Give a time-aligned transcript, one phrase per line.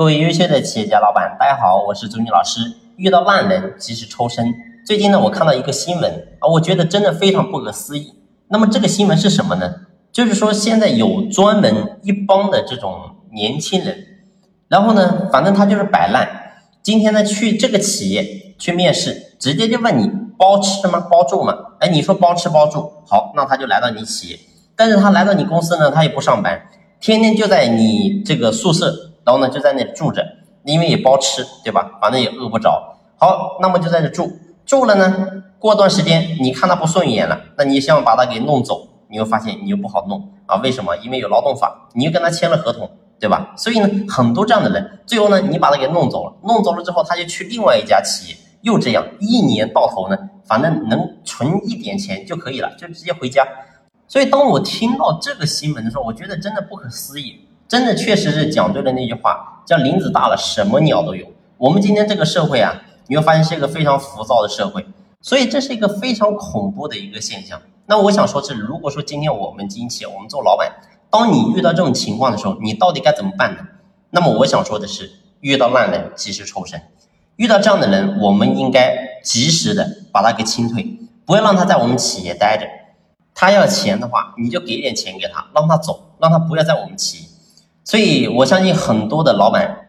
[0.00, 2.72] 各位优秀的企业家老板，大家好，我是朱军老师。
[2.96, 4.54] 遇到烂人及时抽身。
[4.86, 8.14] 最近呢，我看到一个新闻啊，我觉得真的非常不可思议。
[8.48, 9.74] 那么这个新闻是什么呢？
[10.10, 12.98] 就是说现在有专门一帮的这种
[13.34, 13.94] 年轻人，
[14.68, 16.26] 然后呢，反正他就是摆烂。
[16.82, 21.08] 今天呢，去这个企业去面试，直接就问你包吃吗？
[21.10, 21.54] 包住吗？
[21.78, 24.38] 哎，你说包吃包住，好，那他就来到你企业。
[24.74, 26.58] 但是他来到你公司呢，他也不上班，
[27.02, 29.09] 天天就在你这个宿舍。
[29.24, 30.24] 然后呢，就在那里住着，
[30.64, 31.98] 因为也包吃，对吧？
[32.00, 32.96] 反正也饿不着。
[33.16, 34.30] 好，那么就在这住
[34.64, 35.42] 住了呢。
[35.58, 40.56] 过段时间，你看他不顺眼了，那你想把他给弄走，你会发现你又不好弄啊？
[40.62, 40.96] 为什么？
[40.96, 43.52] 因为有劳动法，你又跟他签了合同，对吧？
[43.58, 50.16] 所以呢，很多这样的人，最后呢，你把他给弄走了，弄走了之后，他就去另外一家企业，又这样，一年到头呢，
[50.46, 53.46] 反正能存一点钱就可以了，就直接回家。
[54.08, 57.46] 所以当我听到这个新闻的时候，我觉得真的不可思议。
[57.70, 61.24] 真的确实是讲对了那句话，叫林子大了，什么鸟都有。
[61.56, 64.84] 我们今天这个社会啊，你会发现是一个非常浮躁的社会，
[65.22, 67.62] 所以这是一个非常恐怖的一个现象。
[67.86, 70.68] 那我想说，是如果说今天我们经企，我们做老板，
[71.10, 73.60] 当你遇到这种情况的时候，你到底该怎么办呢？
[74.10, 75.08] 那么我想说的是，
[75.38, 76.82] 遇到烂人及时抽身，
[77.36, 82.66] 遇到这样的人，我们应该及时的把他给清退，不要让他在我们企业待着。
[83.32, 87.29] 他要钱的话，你就给点钱给他，让他走，让他不要在我们企业。
[87.90, 89.88] 所以，我相信很多的老板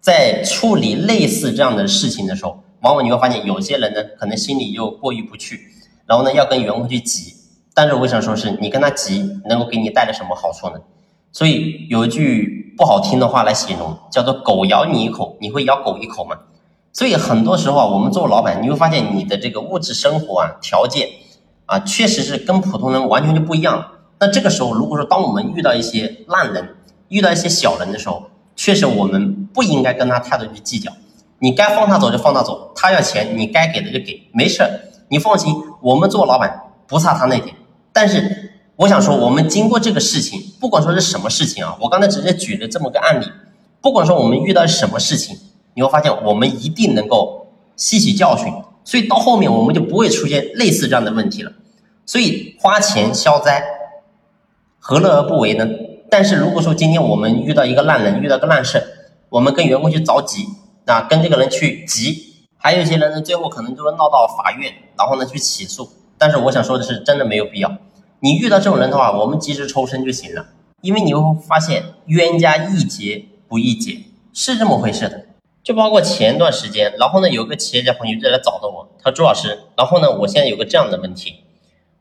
[0.00, 5.60] 在处理类似这样的事情的时候，往往你会发现，有些人呢，可能心里又过意不去，
[6.06, 7.34] 然后呢，要跟员工去急。
[7.74, 10.80] 但是我想说，是你跟他急，能够给你带来什么好处呢？
[11.32, 16.34] 所以有一句不好听的话来形容，叫做“狗咬你一口，你会咬狗一口吗？”
[16.94, 21.10] 所以很多时候啊，我们做老板，你会发现你的这个物质生活啊，条件
[21.66, 23.86] 啊，确实是跟普通人完全就不一样。
[24.18, 26.76] 那这个时候，如果说当我们遇到一些烂人，
[27.14, 28.24] 遇到一些小人的时候，
[28.56, 30.90] 确实我们不应该跟他太多去计较。
[31.38, 34.64] 你该放他走就放他走，他要钱你该给的就给，没事
[35.10, 37.54] 你放心，我们做老板不差他那点。
[37.92, 43.26] 但是我想说，我们经过这个事情，不管说是什么事情啊，我刚才直接举了这么个案例，
[43.80, 45.38] 不管说我们遇到什么事情，
[45.74, 47.46] 你会发现我们一定能够
[47.76, 48.52] 吸取教训，
[48.82, 51.52] 所以到后面我们就不会出现类似这样的问题了。
[52.06, 53.62] 所以花钱消灾，
[54.80, 55.66] 何乐而不为呢？
[56.16, 58.80] 但是如果说今天我们遇到一个烂人，遇到个烂事，
[59.30, 60.46] 我们跟员工去着急，
[60.86, 65.88] 啊，跟这个人去急，还有一些人呢，最后可能就会闹到法院，然后呢去起诉。
[66.16, 67.78] 但是我想说的是，真的没有必要。
[68.20, 70.46] 你遇到这种人的话，我们及时抽身就行了，
[70.82, 73.98] 因为你会发现冤家宜结不宜结，
[74.32, 75.24] 是这么回事的。
[75.64, 81.40] 就包括前段时间，然后呢有个企业家朋友就来找到我，他说朱老师，然后呢我现在有个这样的问题，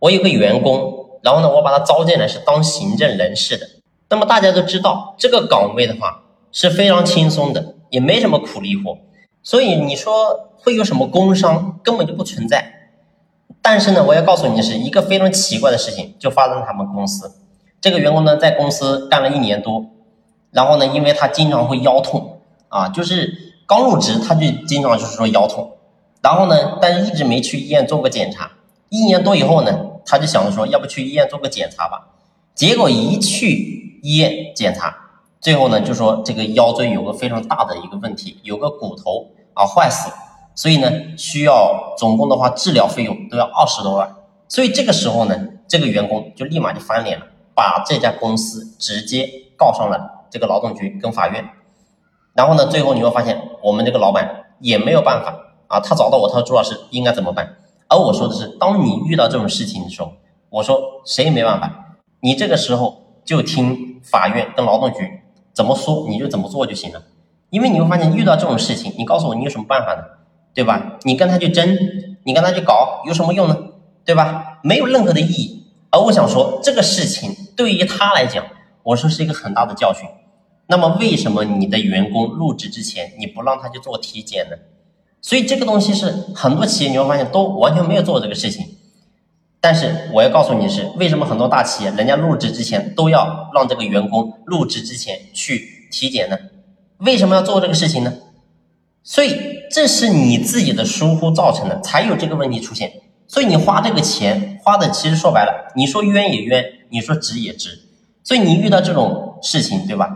[0.00, 3.68] 我有个员工，然后呢我把他招进来是当行政人事的。
[4.10, 8.98] 那么大家都知道，这个岗位的话是非常轻松的，也没什么苦力活，
[9.40, 12.90] 所以你说会有什么工伤，根本就不存在。
[13.62, 17.30] 但是呢，我要告诉你的是一个非常奇怪的事情，就发生在他们公司。
[17.80, 19.86] 这个员工呢，在公司干了一年多，
[20.50, 23.32] 然后呢，因为他经常会腰痛啊，就是
[23.64, 25.76] 刚入职他就经常就是说腰痛，
[26.20, 28.50] 然后呢，但是一直没去医院做过检查。
[28.88, 32.08] 一年多以后呢，他就想着说，要不去医院做个检查吧。
[32.56, 33.78] 结果一去。
[34.02, 34.94] 医院检查，
[35.40, 40.10] 最后呢就说这个腰椎有个非常大的一个问题，有个骨头啊坏死，
[40.54, 44.14] 所以呢需要总共的话治疗费用都要二十多万，
[44.48, 51.48] 所以这个时候呢这个员工就立马就翻脸了，把这家公司直接告上了这个劳动局跟法院，
[52.34, 55.34] 然后呢最后你会发现我们这个老板也没有办法
[55.68, 57.56] 啊，他找到我，他说朱老师应该怎么办？
[57.88, 60.12] 而我说的是，当你遇到这种事情的时候，
[60.48, 62.99] 我说谁也没办法，你这个时候。
[63.24, 65.20] 就听法院跟劳动局
[65.52, 67.02] 怎么说，你就怎么做就行了。
[67.50, 70.02] 因为你会发现，遇到这种事情，你告诉我你有什么办法呢？
[70.54, 70.98] 对吧？
[71.02, 71.76] 你跟他去争，
[72.24, 73.56] 你跟他去搞，有什么用呢？
[74.04, 74.58] 对吧？
[74.62, 75.66] 没有任何的意义。
[75.90, 78.44] 而我想说，这个事情对于他来讲，
[78.84, 80.08] 我说是一个很大的教训。
[80.68, 84.56] 那么，为什么你的员工入职之前你不让他去做体检呢？
[85.20, 88.64] 所以这个东西是很多企业你会发现都完全没有做这个事情。
[89.60, 96.38] 但是我要告诉你是，为什么很多大企业人家入职之前都要让这个员工入职之前去体检呢？
[96.98, 98.12] 为什么要做这个事情呢？
[99.02, 99.36] 所以
[99.70, 102.92] 这是你自己的疏忽造成的，才有这个问题出现。
[103.28, 107.78] 所以你花这个钱花的，其实说白了，你说冤也冤，你说值也值。
[108.24, 110.08] 所以你遇到这种事情，对吧？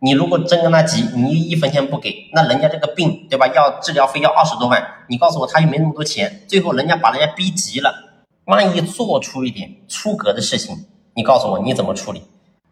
[0.00, 3.46] 你如果真跟他急，你一分钱不给，那人家这个病，对吧？
[3.48, 8.09] 要治疗费要二十多万，你告诉我他又没那么多钱，最后人家把人家逼急了。
[8.50, 12.20] 万一做出一点出格的事情，你告诉我你怎么处理？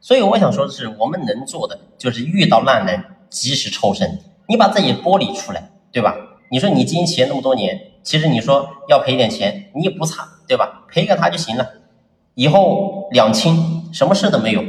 [0.00, 6.16] 所以我想说的是，我们能做的就是遇到烂人及时抽身，你把自己剥离出来，对吧？
[6.50, 10.84] 你说你经营企业那么多年，其实你说要赔点钱，你也不差，对吧？
[10.88, 11.64] 赔给他就行了，
[12.34, 14.62] 以后两清，什么事都没有，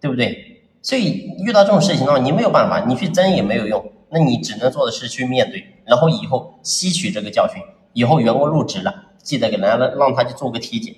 [0.00, 0.62] 对不对？
[0.82, 7.62] 所以遇到这种事情的话，你没有办法，你去争也没有用，那你只能做的是去面对，然后以后吸取这个教训，
[7.92, 10.94] 以后员工入职了，记得给男人让他去做个体检，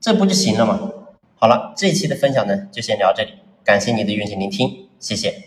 [0.00, 0.92] 这不就行了吗？
[1.36, 3.30] 好了，这一期的分享呢就先聊这里，
[3.64, 5.43] 感谢你的用心聆听，谢谢。